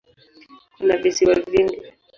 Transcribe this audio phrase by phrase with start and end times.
[0.75, 1.79] Kuna visiwa vingi.